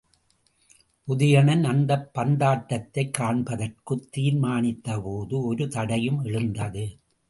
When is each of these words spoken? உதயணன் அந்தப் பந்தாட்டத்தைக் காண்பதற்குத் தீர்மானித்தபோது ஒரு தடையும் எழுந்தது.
உதயணன் 1.07 1.63
அந்தப் 1.63 2.09
பந்தாட்டத்தைக் 2.17 3.13
காண்பதற்குத் 3.19 4.07
தீர்மானித்தபோது 4.17 5.41
ஒரு 5.43 5.67
தடையும் 5.67 6.23
எழுந்தது. 6.23 6.97